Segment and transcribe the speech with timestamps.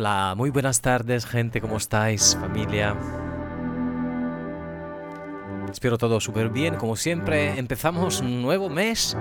[0.00, 2.96] Hola, muy buenas tardes gente, ¿cómo estáis familia?
[5.70, 9.14] Espero todo súper bien, como siempre empezamos un nuevo mes.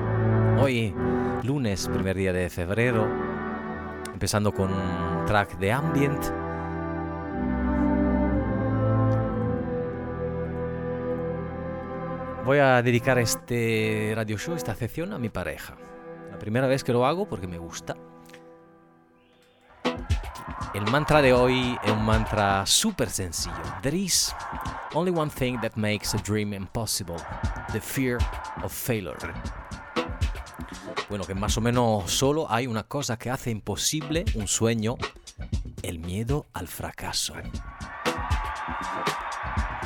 [0.57, 0.95] Hoy
[1.43, 3.09] lunes, primer día de febrero,
[4.13, 6.23] empezando con un track de ambient.
[12.45, 15.75] Voy a dedicar este radio show, esta sección a mi pareja.
[16.31, 17.97] La primera vez que lo hago porque me gusta.
[20.75, 23.55] El mantra de hoy es un mantra súper sencillo.
[23.81, 24.35] There is
[24.93, 27.17] only one thing that makes a dream impossible.
[27.73, 28.19] The fear
[28.63, 29.17] of failure.
[31.09, 34.95] Bueno, que más o menos solo hay una cosa que hace imposible un sueño.
[35.81, 37.33] El miedo al fracaso.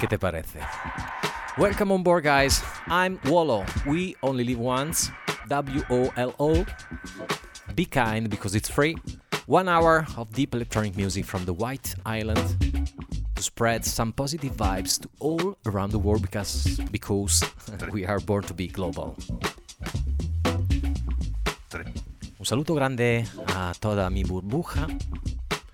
[0.02, 0.60] ¿Qué te parece?
[1.58, 2.62] Welcome on board, guys.
[2.88, 3.64] I'm Wolo.
[3.86, 5.14] We only live once.
[5.48, 6.66] W-O-L-O.
[7.74, 8.98] Be kind because it's free.
[9.48, 12.88] One hour of deep electronic music from the White Island
[13.36, 17.44] to spread some positive vibes to all around the world because because
[17.92, 19.18] we are born to be global.
[22.40, 24.88] Un saluto grande a toda mi burbuja.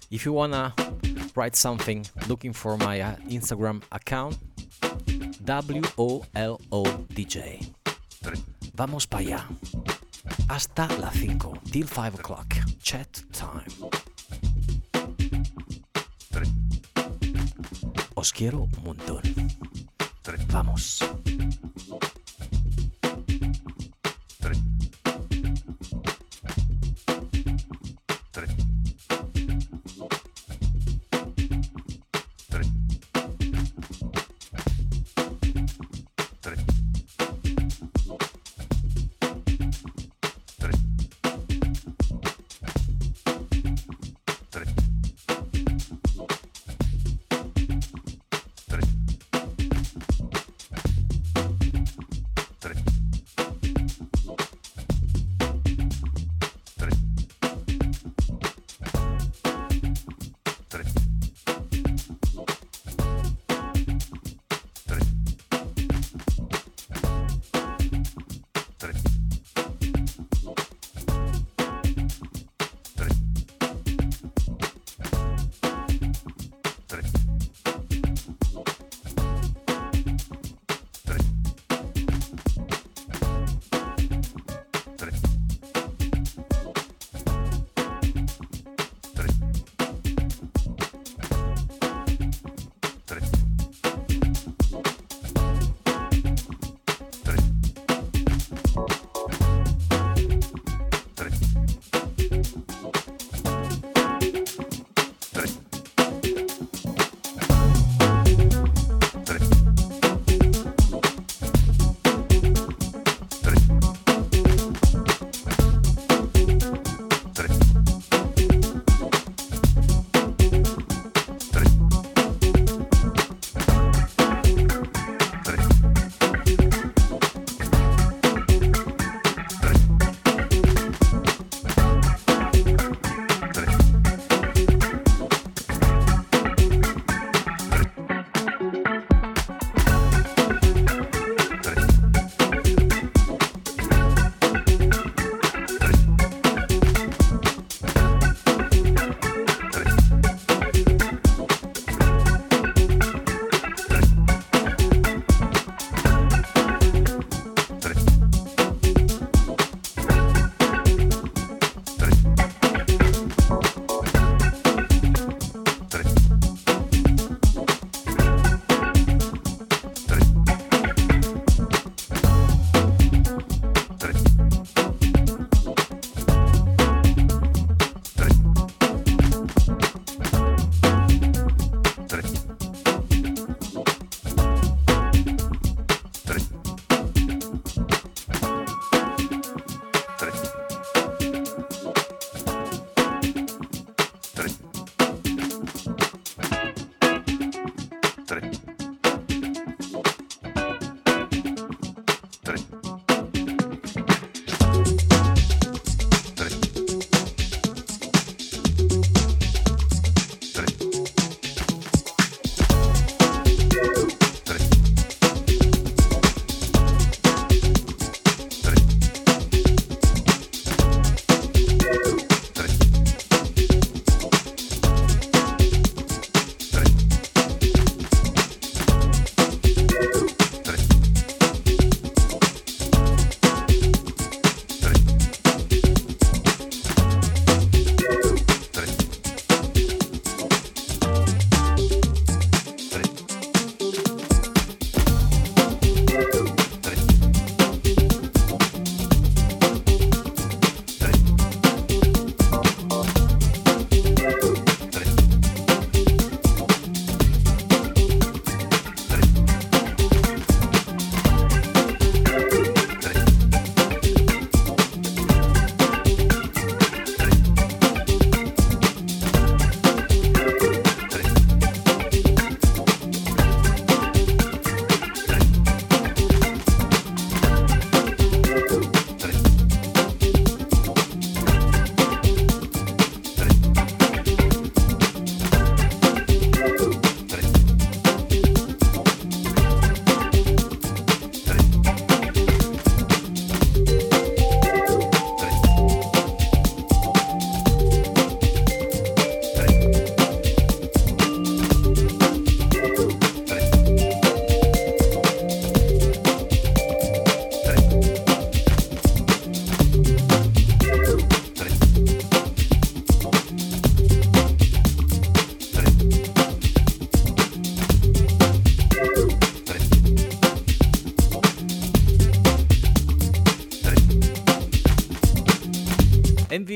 [0.10, 0.74] If you wanna
[1.36, 4.36] write something, looking for my uh, Instagram account,
[5.46, 6.66] W-O-L-O-DJ.
[8.74, 9.46] Vamos para allá.
[10.50, 12.48] Hasta las 5, till 5 o'clock.
[12.82, 13.64] Chat time.
[18.16, 19.22] Os quiero un montón.
[20.52, 21.00] Vamos.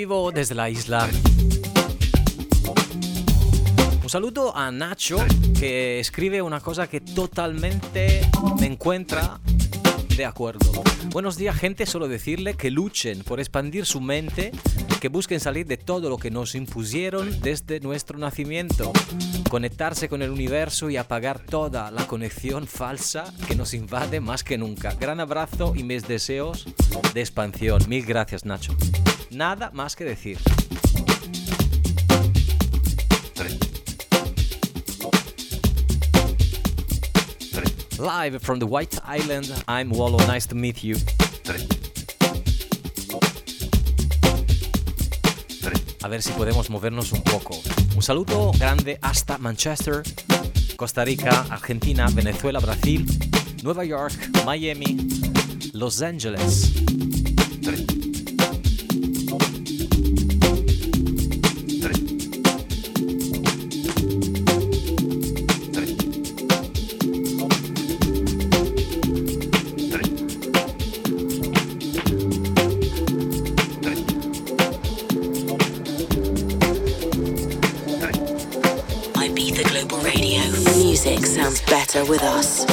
[0.04, 1.10] Vivo desde la isla.
[4.04, 5.16] Un saludo a Nacho
[5.58, 8.30] que escribe una cosa que totalmente
[8.60, 9.40] me encuentra
[10.18, 10.84] de acuerdo.
[11.12, 14.52] Buenos días gente, solo decirle que luchen por expandir su mente,
[15.00, 18.92] que busquen salir de todo lo que nos impusieron desde nuestro nacimiento,
[19.50, 24.58] conectarse con el universo y apagar toda la conexión falsa que nos invade más que
[24.58, 24.96] nunca.
[25.00, 26.66] Gran abrazo y mis deseos
[27.14, 27.82] de expansión.
[27.88, 28.76] Mil gracias Nacho.
[29.34, 30.38] Nada más que decir.
[37.98, 40.18] Live from the White Island, I'm Wallo.
[40.28, 40.98] Nice to meet you.
[46.04, 47.60] A ver si podemos movernos un poco.
[47.96, 50.04] Un saludo grande hasta Manchester,
[50.76, 53.06] Costa Rica, Argentina, Venezuela, Brasil,
[53.64, 54.14] Nueva York,
[54.46, 54.98] Miami,
[55.72, 56.74] Los Angeles.
[82.10, 82.73] With us.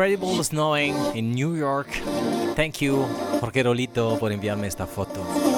[0.00, 1.88] Incredible snowing in New York.
[2.56, 3.06] Thank you,
[3.38, 5.49] Jorge Rolito, por enviarme esta foto.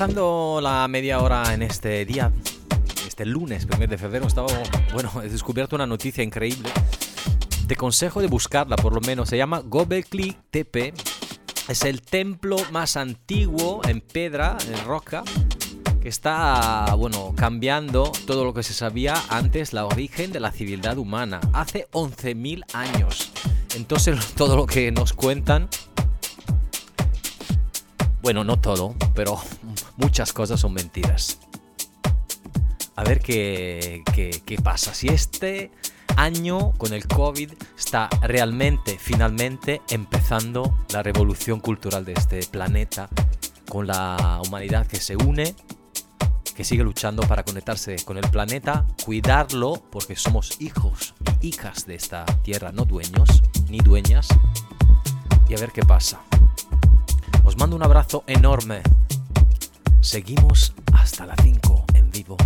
[0.00, 2.30] Alcanzando la media hora en este día,
[3.04, 4.28] este lunes, 1 de febrero,
[5.24, 6.70] he descubierto una noticia increíble.
[7.66, 9.28] Te consejo de buscarla, por lo menos.
[9.28, 10.94] Se llama Gobekli Tepe.
[11.66, 15.24] Es el templo más antiguo en piedra, en roca,
[16.00, 20.96] que está, bueno, cambiando todo lo que se sabía antes, la origen de la civilidad
[20.96, 23.32] humana, hace 11.000 años.
[23.74, 25.68] Entonces, todo lo que nos cuentan
[28.22, 29.40] bueno, no todo, pero
[29.96, 31.38] muchas cosas son mentiras.
[32.96, 34.92] A ver qué, qué, pasa.
[34.92, 35.70] Si este
[36.16, 43.08] año con el COVID está realmente, finalmente, empezando la revolución cultural de este planeta,
[43.68, 45.54] con la humanidad que se une,
[46.56, 51.94] que sigue luchando para conectarse con el planeta, cuidarlo, porque somos hijos y hijas de
[51.94, 54.26] esta tierra, no dueños ni dueñas,
[55.48, 56.20] y a ver qué pasa.
[57.48, 58.82] Os mando un abrazo enorme.
[60.02, 62.36] Seguimos hasta las 5 en vivo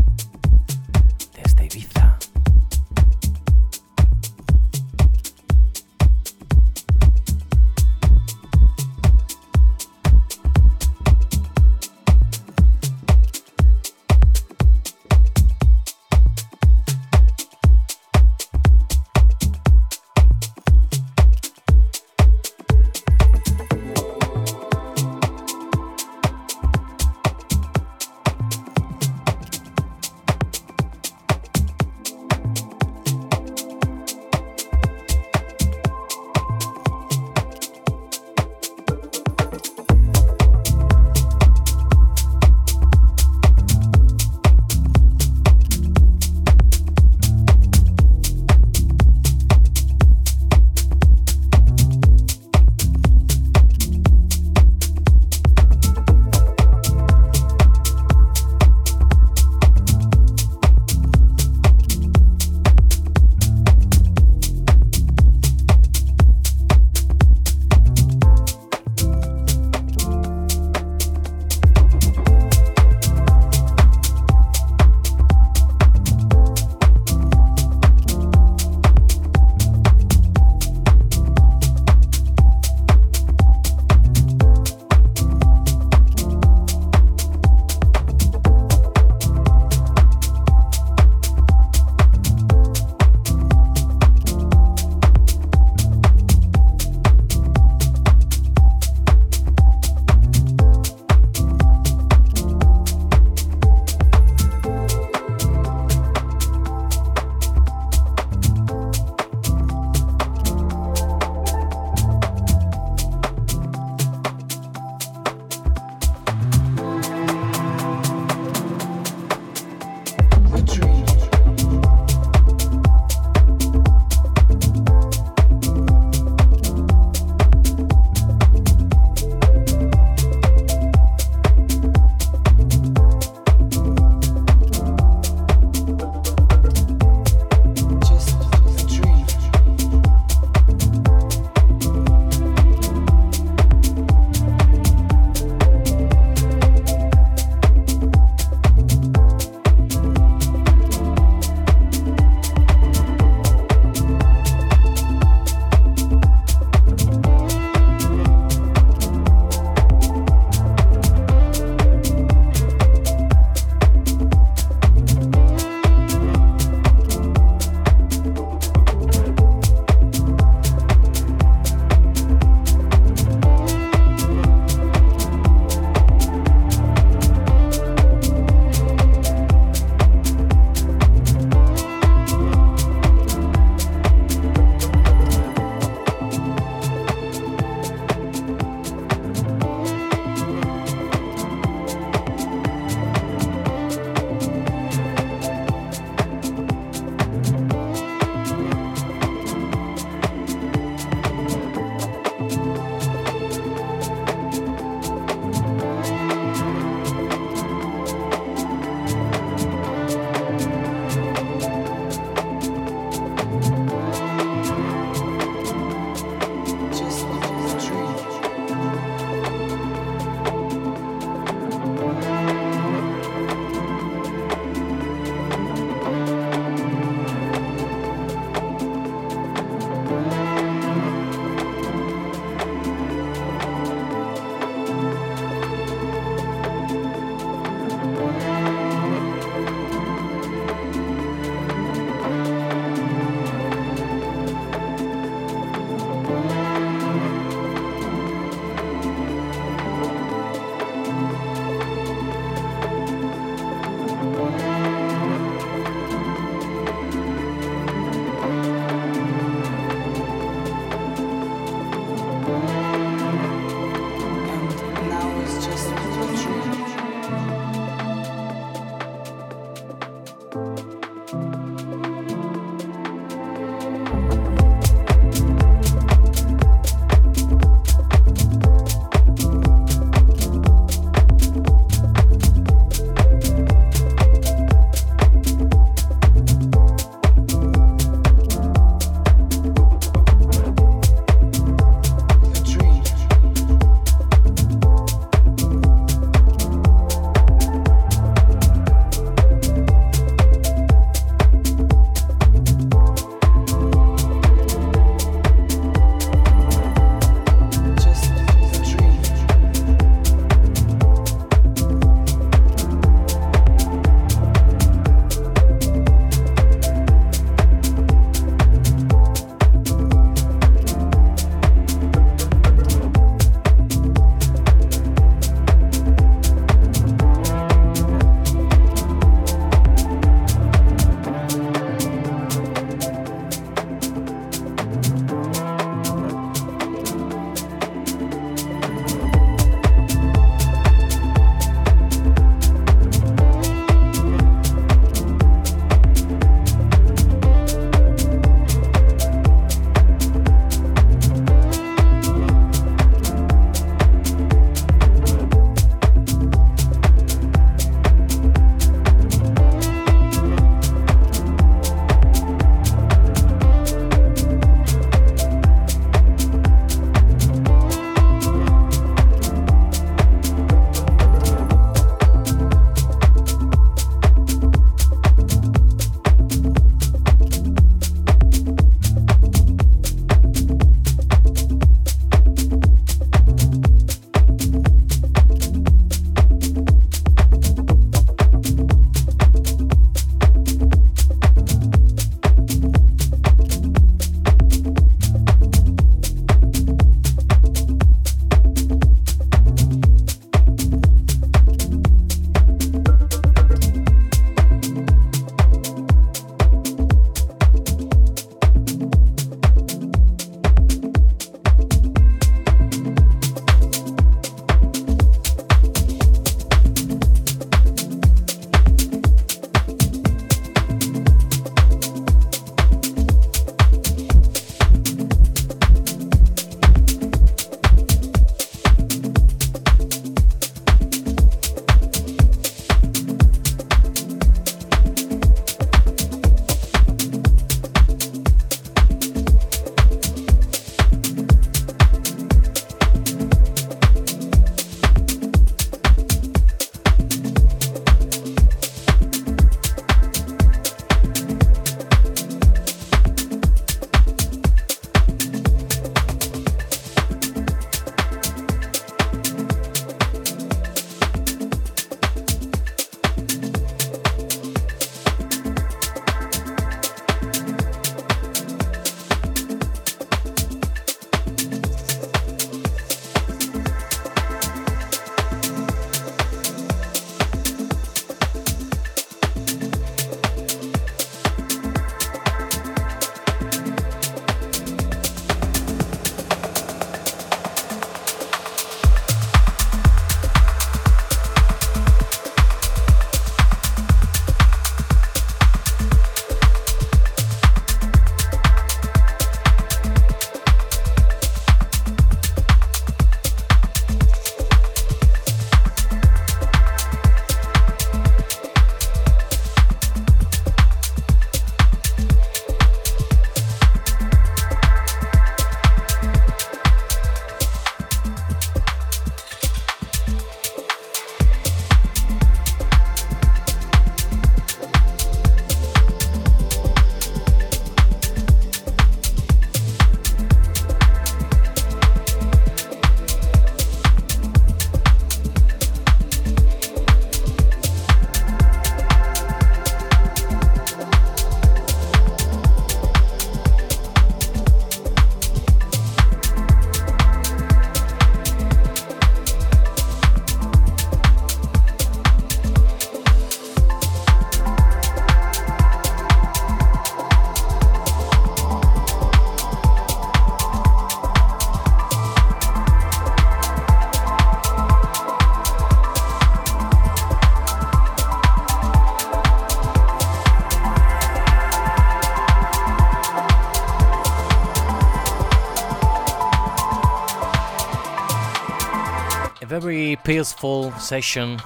[580.24, 581.58] peaceful session.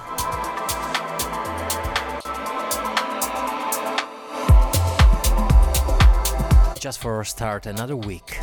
[6.79, 8.39] Just for a start, another week.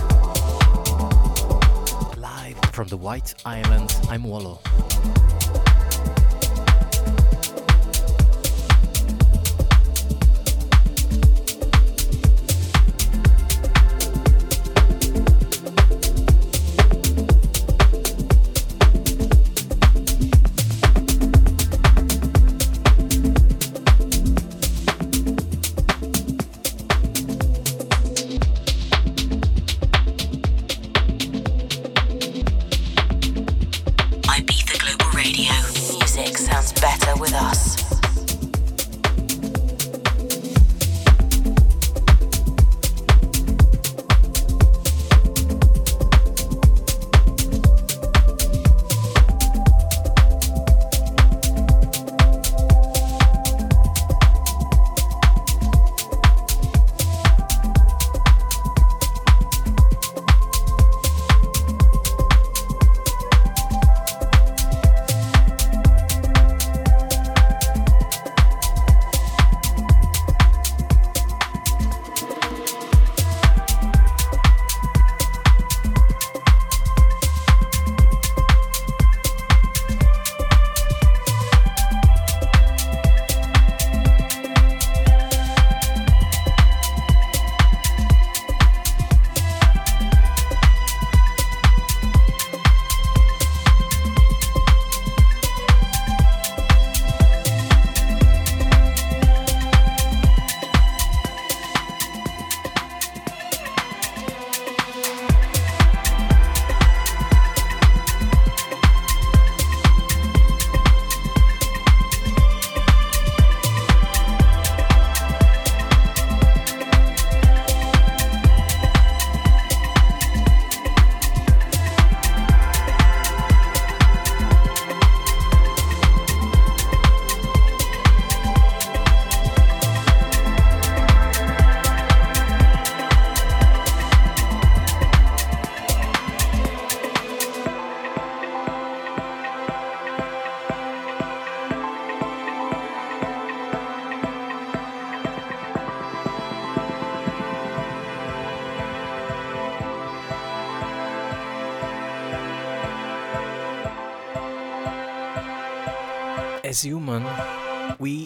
[2.17, 4.61] Live from the White Island, I'm Wallow.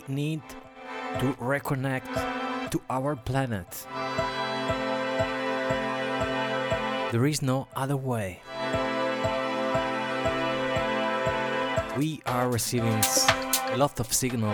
[0.09, 0.43] Need
[1.21, 3.87] to reconnect to our planet.
[7.13, 8.41] There is no other way.
[11.97, 13.03] We are receiving
[13.73, 14.53] a lot of signal,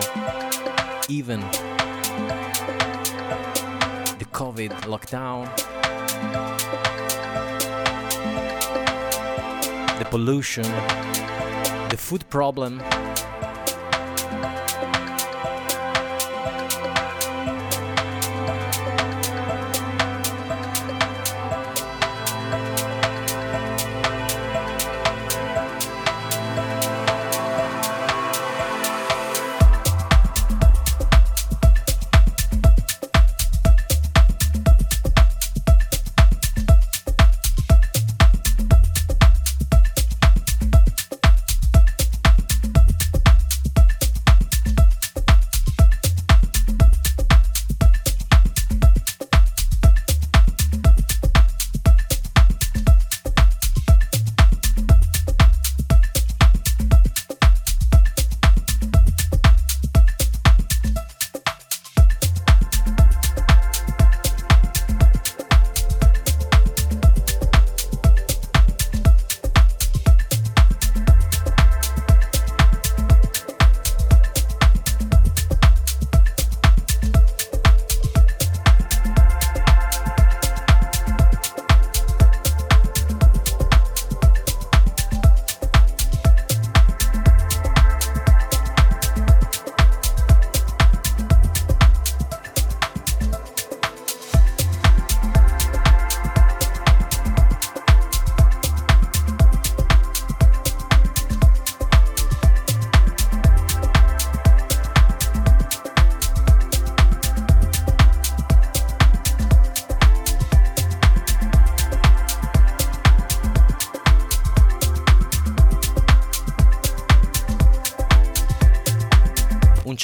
[1.09, 1.41] even
[4.19, 5.45] the COVID lockdown,
[9.99, 10.63] the pollution,
[11.89, 12.81] the food problem.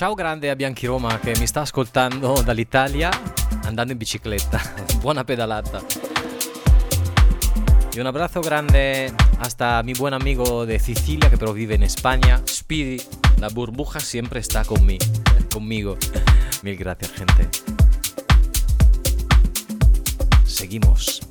[0.01, 3.11] Ciao grande a Bianchi Roma che mi sta ascoltando dall'Italia
[3.65, 4.59] andando in bicicletta.
[4.99, 5.79] Buona pedalata.
[7.93, 12.41] Y un abrazo grande hasta mi buen amigo de Sicilia que pero vive en España,
[12.47, 12.99] Speedy.
[13.37, 15.05] La burbuja siempre está conmigo.
[15.53, 15.95] conmigo.
[16.63, 17.47] Mil gracias, gente.
[20.45, 21.30] Seguimos.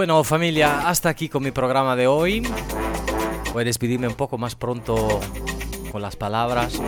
[0.00, 2.40] Bueno, familia, hasta aquí con mi programa de hoy.
[3.52, 5.20] Voy a despedirme un poco más pronto
[5.92, 6.80] con las palabras.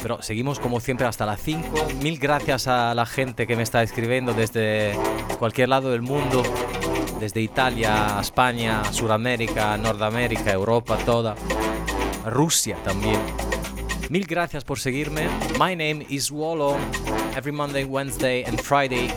[0.00, 1.88] Pero seguimos como siempre hasta las 5.
[2.00, 4.98] Mil gracias a la gente que me está escribiendo desde
[5.38, 6.42] cualquier lado del mundo.
[7.20, 11.34] Desde Italia, España, Sudamérica, Norteamérica, Europa, toda.
[12.24, 13.20] Rusia también.
[14.08, 15.28] Mil gracias por seguirme.
[15.58, 16.78] My name is Wallo.
[17.36, 19.12] Every Monday, Wednesday and Friday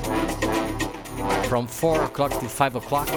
[1.47, 3.09] from 4 o'clock to 5 o'clock.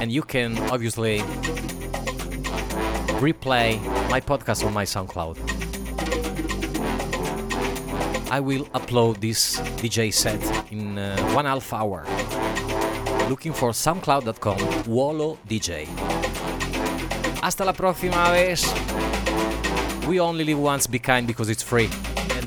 [0.00, 1.18] And you can obviously
[3.20, 3.80] replay
[4.10, 5.38] my podcast on my SoundCloud.
[8.30, 10.40] I will upload this DJ set
[10.70, 12.04] in uh, one half hour.
[13.30, 15.86] Looking for soundcloud.com Wallo DJ.
[17.42, 18.64] Hasta la próxima vez.
[20.06, 21.88] We only live once, be kind because it's free.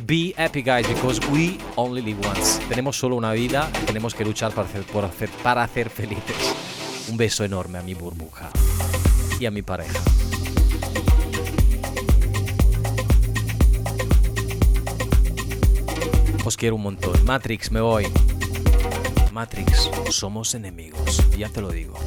[0.07, 2.61] Be happy, guys, because we only live once.
[2.69, 6.55] Tenemos solo una vida, tenemos que luchar para hacer, por hacer, para hacer felices.
[7.09, 8.49] Un beso enorme a mi burbuja
[9.37, 9.99] y a mi pareja.
[16.45, 17.25] Os quiero un montón.
[17.25, 18.07] Matrix, me voy.
[19.33, 21.99] Matrix, somos enemigos, ya te lo digo.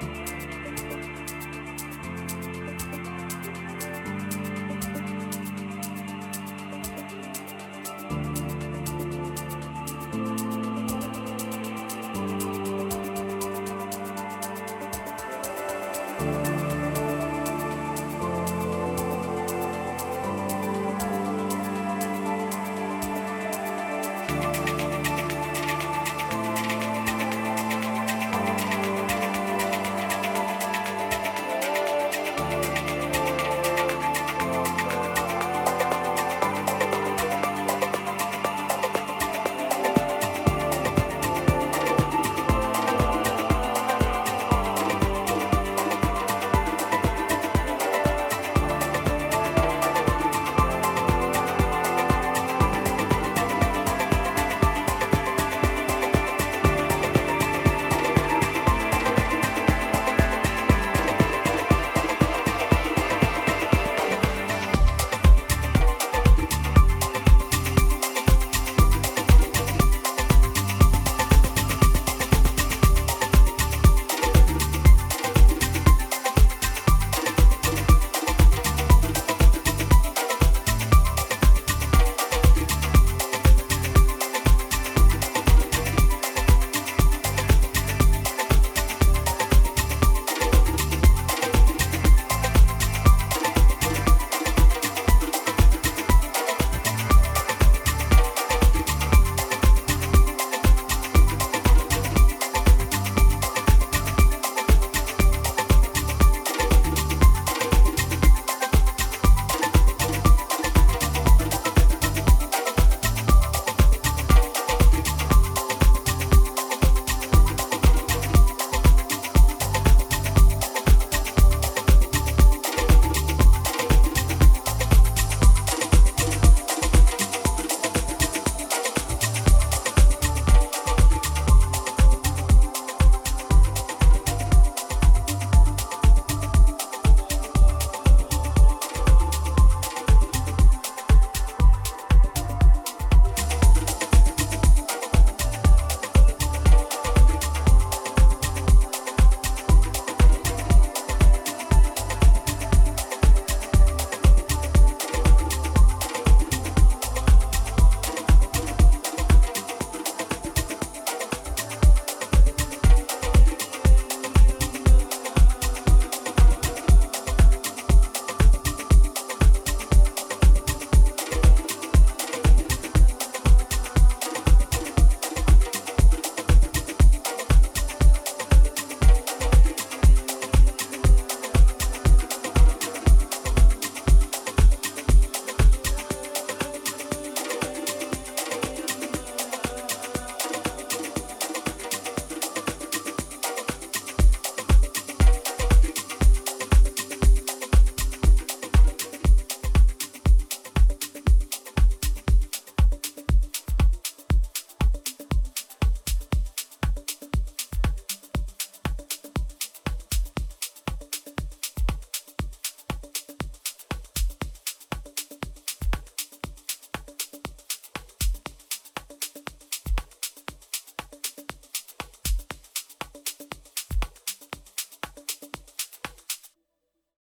[0.00, 0.63] Música